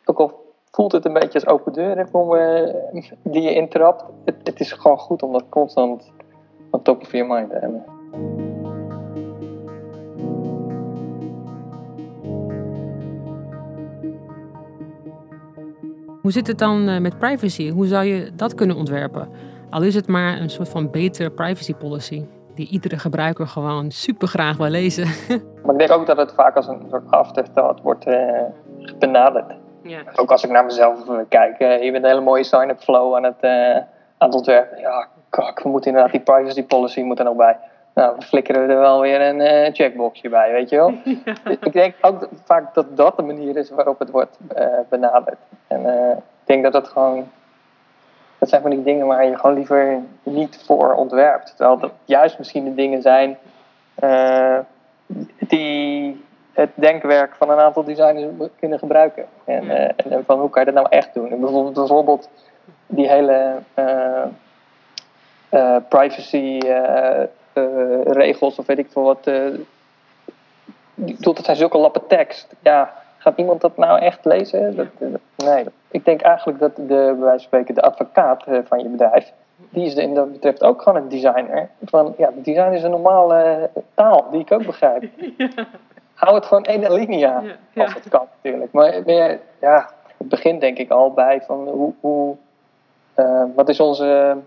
[0.06, 2.74] Ook al voelt het een beetje als open deur om, uh,
[3.24, 6.12] die je intrapt, het, het is gewoon goed om dat constant
[6.72, 7.99] op top of your mind te hebben.
[16.30, 17.72] Hoe zit het dan eh, met privacy?
[17.72, 19.30] Hoe zou je dat kunnen ontwerpen?
[19.70, 24.28] Al is het maar een soort van betere privacy policy, die iedere gebruiker gewoon super
[24.28, 25.08] graag wil lezen.
[25.64, 28.42] Maar ik denk ook dat het vaak als een soort afterthought wordt uh,
[29.00, 29.54] benaderd.
[29.84, 30.00] Ja.
[30.16, 33.24] Ook als ik naar mezelf kijk, uh, je bent een hele mooie sign-up flow aan
[33.24, 33.44] het,
[34.18, 34.80] aan het ontwerpen.
[34.80, 37.58] Ja, kak, we moeten inderdaad die privacy policy moet er nog bij.
[37.94, 40.94] Nou, we flikkeren we er wel weer een uh, checkboxje bij, weet je wel.
[41.66, 45.38] Ik denk ook vaak dat dat de manier is waarop het wordt uh, benaderd.
[45.68, 47.30] En uh, ik denk dat dat gewoon...
[48.38, 51.56] Dat zijn van die dingen waar je gewoon liever niet voor ontwerpt.
[51.56, 53.38] Terwijl dat juist misschien de dingen zijn
[55.40, 56.24] die
[56.54, 59.26] het denkwerk van een aantal designers kunnen gebruiken.
[59.46, 61.32] En, en van hoe kan je dat nou echt doen?
[61.32, 62.30] En bijvoorbeeld, bijvoorbeeld
[62.88, 63.56] die hele
[65.90, 66.60] privacy
[68.04, 69.28] regels of weet ik veel wat.
[69.28, 69.60] Uh,
[71.20, 72.56] dat zijn zulke lappen tekst.
[72.62, 74.76] Ja, gaat iemand dat nou echt lezen?
[74.76, 74.88] Dat,
[75.36, 79.32] nee, ik denk eigenlijk dat de, bij wijze van spreken, de advocaat van je bedrijf,
[79.70, 81.70] die is in dat betreft ook gewoon een designer.
[81.86, 85.04] Van, ja, design is een normale taal die ik ook begrijp.
[85.38, 85.68] Ja.
[86.14, 88.72] Hou het gewoon één linia, ja, als het kan natuurlijk.
[88.72, 92.36] Maar meer, ja, het begint denk ik al bij van hoe, hoe
[93.56, 94.38] wat is onze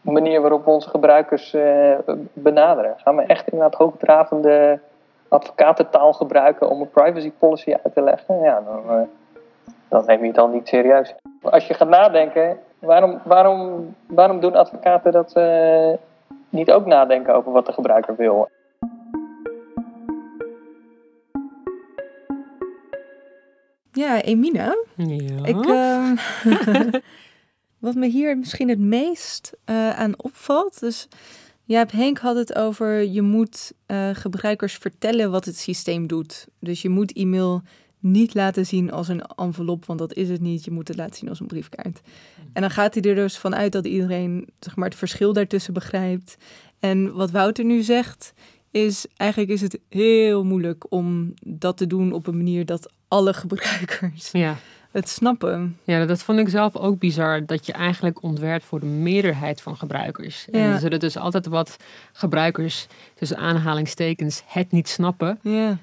[0.00, 1.98] manier waarop we onze gebruikers uh,
[2.32, 2.94] benaderen.
[2.96, 4.80] Gaan we echt inderdaad hoogdravende
[5.28, 8.40] advocatentaal gebruiken om een privacy policy uit te leggen?
[8.40, 9.02] Ja, dan, uh,
[9.88, 11.14] dan neem je het dan niet serieus.
[11.42, 15.92] Als je gaat nadenken, waarom, waarom, waarom doen advocaten dat uh,
[16.48, 18.48] niet ook nadenken over wat de gebruiker wil?
[23.92, 24.84] Ja, Emine.
[24.96, 25.44] Ja.
[25.44, 25.64] Ik,
[27.78, 30.80] Wat me hier misschien het meest uh, aan opvalt.
[30.80, 31.08] Dus
[31.64, 36.46] ja, Henk had het over je moet uh, gebruikers vertellen wat het systeem doet.
[36.58, 37.62] Dus je moet e-mail
[37.98, 40.64] niet laten zien als een envelop, want dat is het niet.
[40.64, 42.00] Je moet het laten zien als een briefkaart.
[42.52, 46.36] En dan gaat hij er dus vanuit dat iedereen zeg maar, het verschil daartussen begrijpt.
[46.78, 48.32] En wat Wouter nu zegt,
[48.70, 53.34] is eigenlijk is het heel moeilijk om dat te doen op een manier dat alle
[53.34, 54.56] gebruikers Ja.
[54.90, 55.78] Het snappen.
[55.84, 57.46] ja, dat vond ik zelf ook bizar.
[57.46, 60.50] Dat je eigenlijk ontwerpt voor de meerderheid van gebruikers.
[60.50, 61.76] En er zullen dus altijd wat
[62.12, 65.38] gebruikers, tussen aanhalingstekens, het niet snappen.
[65.42, 65.78] Ja.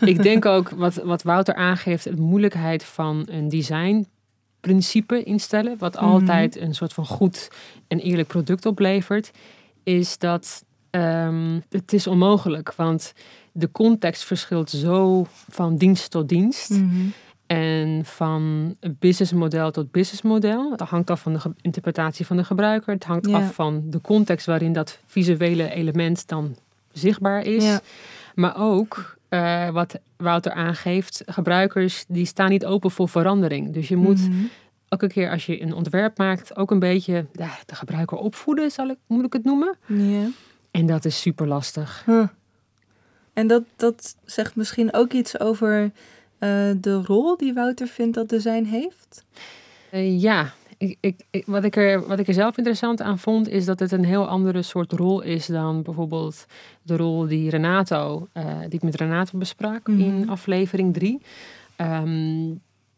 [0.00, 6.04] ik denk ook wat, wat Wouter aangeeft, de moeilijkheid van een designprincipe instellen, wat Mhm.
[6.04, 7.48] altijd een soort van goed
[7.88, 9.30] en eerlijk product oplevert,
[9.82, 13.12] is dat ehm, het is onmogelijk, want
[13.52, 17.06] de context verschilt zo van dienst tot dienst Mhm.
[17.46, 20.70] En van businessmodel tot businessmodel.
[20.70, 23.36] Het hangt af van de interpretatie van de gebruiker, het hangt Ja.
[23.36, 26.56] af van de context waarin dat visuele element dan
[26.92, 27.64] zichtbaar is.
[27.64, 27.80] Ja.
[28.34, 33.72] Maar ook, eh, wat Wouter aangeeft, gebruikers die staan niet open voor verandering.
[33.72, 34.44] Dus je moet Mhm.
[34.88, 38.88] elke keer als je een ontwerp maakt, ook een beetje ja, de gebruiker opvoeden, zal
[38.88, 39.76] ik, moet ik het noemen.
[39.86, 40.26] Ja.
[40.70, 42.02] En dat is super lastig.
[42.06, 42.26] Huh.
[43.32, 45.90] En dat, dat zegt misschien ook iets over
[46.44, 49.24] eh, de rol die Wouter vindt dat design heeft.
[49.90, 53.48] Eh, ja, ik, ik, ik- wat, ik er, wat ik er zelf interessant aan vond,
[53.48, 56.46] is dat het een heel andere soort rol is dan bijvoorbeeld
[56.82, 60.00] de rol die Renato, eh, die ik met Renato besprak Mhm.
[60.00, 61.20] in aflevering 3.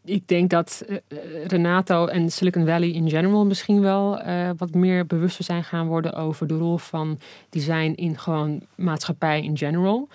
[0.07, 4.73] Ik denk dat eh, eh, Renato en Silicon Valley in general misschien wel eh, wat
[4.73, 10.07] meer bewuster zijn gaan worden over de rol van design in gewoon maatschappij in general.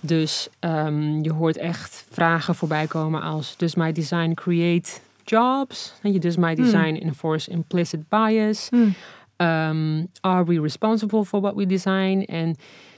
[0.00, 4.90] Dus ehm, je hoort echt vragen voorbij komen als: Does my design create
[5.24, 5.94] jobs?
[6.02, 8.68] En je Does my design enforce implicit bias?
[8.68, 8.94] Hmm.
[9.36, 12.20] Um, are we responsible for what we design?
[12.20, 12.56] En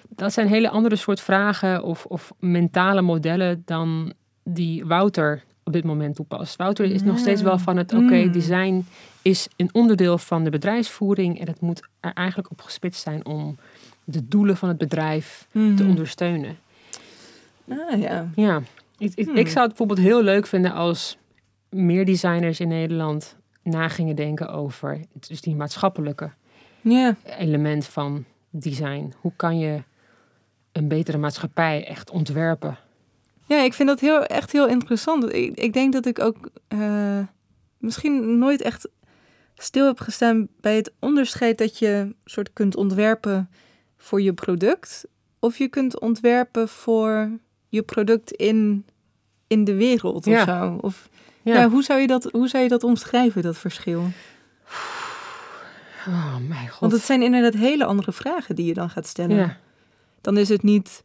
[0.08, 4.12] dat zijn hele andere soort vragen of, of mentale modellen dan
[4.44, 6.56] die Wouter op dit moment toepast.
[6.56, 8.32] Wouter is nog steeds wel van het, oké, Mm.
[8.32, 8.86] design
[9.22, 13.56] is een onderdeel van de bedrijfsvoering en het moet er eigenlijk op gespitst zijn om
[14.04, 15.88] de doelen van het bedrijf te Mhm.
[15.88, 16.56] ondersteunen.
[17.68, 18.28] Ah ja.
[18.34, 18.62] Ja,
[18.98, 19.36] ik, ik, Hmm.
[19.36, 21.16] ik zou het bijvoorbeeld heel leuk vinden als
[21.68, 26.30] meer designers in Nederland na gingen denken over dus die maatschappelijke
[27.38, 29.12] element van design.
[29.20, 29.82] Hoe kan je
[30.72, 32.76] een betere maatschappij echt ontwerpen?
[33.52, 35.34] Ja, ik vind dat heel, echt heel interessant.
[35.34, 36.36] Ik, ik denk dat ik ook
[36.68, 37.18] eh,
[37.78, 38.88] misschien nooit echt
[39.54, 43.50] stil heb gestaan bij het onderscheid dat je soort kunt ontwerpen
[43.96, 45.04] voor je product.
[45.38, 47.30] Of je kunt ontwerpen voor
[47.68, 48.84] je product in,
[49.46, 50.44] in de wereld of Ja.
[50.44, 50.78] zo.
[50.80, 51.08] Of,
[51.42, 51.54] Ja.
[51.54, 51.68] ja.
[51.68, 54.06] hoe, zou je dat, hoe zou je dat omschrijven, dat verschil?
[56.08, 56.80] Oh mijn god.
[56.80, 59.36] Want het zijn inderdaad hele andere vragen die je dan gaat stellen.
[59.36, 59.56] ja.
[60.20, 61.04] Dan is het niet,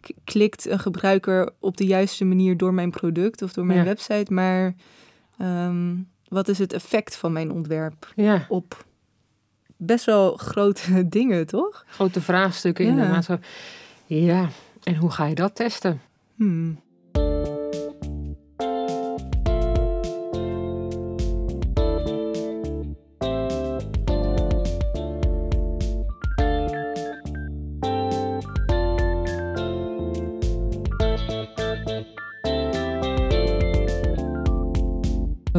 [0.00, 3.84] k- klikt een gebruiker op de juiste manier door mijn product of door mijn Ja.
[3.84, 4.74] website, maar
[5.38, 5.94] ehm,
[6.28, 8.84] wat is het effect van mijn ontwerp ja, op
[9.76, 11.84] best wel grote dingen, toch?
[11.88, 13.08] grote vraagstukken in de Ja.
[13.10, 13.48] maatschappij.
[14.06, 14.48] Ja,
[14.82, 16.00] en hoe ga je dat testen?
[16.34, 16.80] Hmm.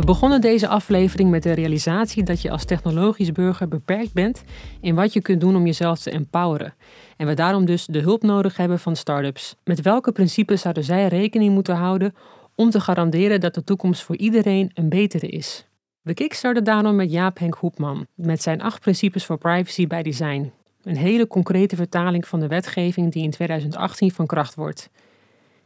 [0.05, 4.43] We begonnen deze aflevering met de realisatie dat je als technologisch burger beperkt bent
[4.81, 6.73] in wat je kunt doen om jezelf te empoweren.
[7.17, 9.55] En we daarom dus de hulp nodig hebben van startups.
[9.63, 12.15] Met welke principes zouden zij rekening moeten houden
[12.55, 15.65] om te garanderen dat de toekomst voor iedereen een betere is?
[16.01, 20.51] We kickstarten daarom met Jaap Henk Hoepman met zijn acht principes voor privacy bij design.
[20.83, 24.89] Een hele concrete vertaling van de wetgeving die in 2018 van kracht wordt.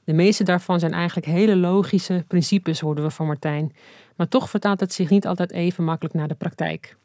[0.10, 3.72] De meeste daarvan zijn eigenlijk hele logische principes, hoorden we van Martijn.
[4.20, 6.96] Maar toch vertaalt het zich niet altijd even makkelijk naar de praktijk.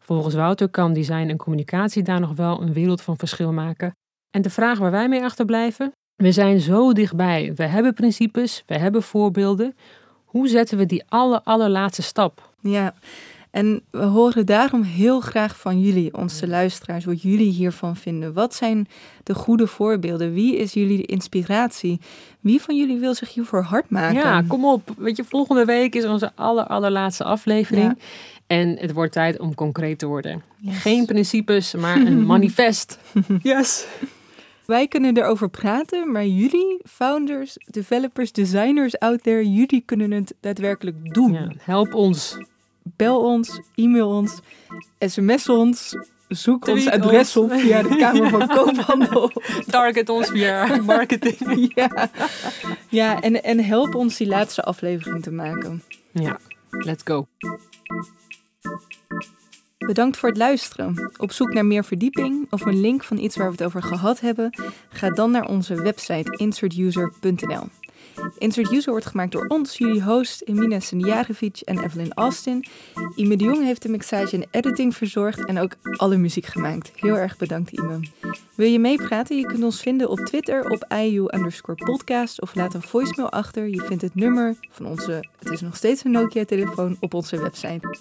[0.00, 3.96] Volgens Wouter kan design en communicatie daar nog wel een wereld van verschil maken.
[4.30, 5.92] En de vraag waar wij mee achterblijven?
[6.14, 7.52] We zijn zo dichtbij.
[7.54, 9.76] We hebben principes, we hebben voorbeelden.
[10.24, 12.50] Hoe zetten we die aller, allerlaatste stap?
[12.60, 12.94] Ja,
[13.56, 18.32] en we horen daarom heel graag van jullie, onze luisteraars, wat jullie hiervan vinden.
[18.32, 18.88] Wat zijn
[19.22, 20.32] de goede voorbeelden?
[20.32, 22.00] Wie is jullie de inspiratie?
[22.40, 24.16] Wie van jullie wil zich hiervoor hard maken?
[24.16, 24.94] Ja, kom op.
[24.98, 27.84] Weet je, volgende week is onze aller, allerlaatste aflevering.
[27.84, 28.04] Ja.
[28.46, 30.42] En het wordt tijd om concreet te worden.
[30.56, 30.76] Yes.
[30.76, 32.98] Geen principes, maar een manifest.
[33.42, 33.86] Yes.
[34.66, 41.14] Wij kunnen erover praten, maar jullie, founders, developers, designers out there, jullie kunnen het daadwerkelijk
[41.14, 41.32] doen.
[41.32, 42.36] Ja, help ons.
[42.96, 44.40] Bel ons, e-mail ons,
[44.98, 45.96] sms ons,
[46.28, 47.52] zoek Tweet ons adres ons.
[47.52, 49.30] op via de Kamer van Koophandel.
[49.66, 51.72] Target ons via marketing.
[51.74, 52.10] ja,
[52.88, 55.82] ja en, en help ons die laatste aflevering te maken.
[56.12, 56.38] Ja,
[56.70, 57.26] let's go.
[59.78, 61.12] Bedankt voor het luisteren.
[61.16, 64.20] Op zoek naar meer verdieping of een link van iets waar we het over gehad
[64.20, 64.50] hebben,
[64.88, 67.68] ga dan naar onze website insertuser.nl.
[68.38, 72.64] Insert wordt gemaakt door ons, jullie host Emina Senjarevic en Evelyn Austin.
[73.14, 76.92] Ime de Jong heeft de mixage en editing verzorgd en ook alle muziek gemaakt.
[76.94, 78.00] Heel erg bedankt Ime.
[78.54, 79.36] Wil je meepraten?
[79.36, 83.68] Je kunt ons vinden op Twitter op IU underscore podcast of laat een voicemail achter.
[83.68, 87.40] Je vindt het nummer van onze, het is nog steeds een Nokia telefoon, op onze
[87.40, 87.96] website.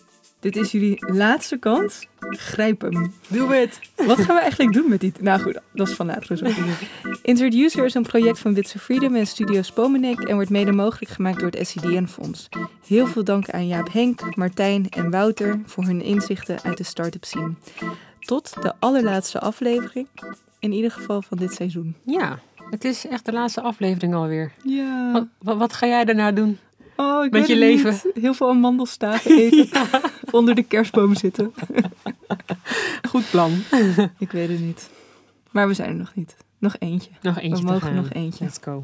[0.46, 2.08] Dit is jullie laatste kans.
[2.20, 3.14] Grijp hem.
[3.28, 3.80] Doe het.
[3.96, 5.14] Wat gaan we eigenlijk doen met die...
[5.20, 6.38] Nou goed, dat is van later.
[6.38, 6.46] zo.
[7.22, 11.12] Insert User is een project van Witse Freedom en Studio Spomenek en wordt mede mogelijk
[11.12, 12.50] gemaakt door het SCDN-fonds.
[12.88, 17.24] Heel veel dank aan Jaap Henk, Martijn en Wouter voor hun inzichten uit de start-up
[17.24, 17.54] scene.
[18.20, 20.08] Tot de allerlaatste aflevering,
[20.60, 21.96] in ieder geval van dit seizoen.
[22.06, 22.40] Ja,
[22.70, 24.52] het is echt de laatste aflevering alweer.
[24.64, 25.12] Ja.
[25.12, 26.58] Wat, wat, wat ga jij daarna doen?
[26.96, 27.92] Oh, ik Met je leven.
[27.92, 28.24] niet.
[28.24, 29.68] Heel veel amandelstaven eten.
[30.32, 31.54] Onder de kerstboom zitten.
[33.10, 33.52] Goed plan.
[34.20, 34.90] Ik weet het niet.
[35.52, 36.36] Maar we zijn er nog niet.
[36.58, 37.10] Nog eentje.
[37.22, 37.96] Nog eentje we mogen gaan.
[37.96, 38.44] nog eentje.
[38.44, 38.84] Let's go.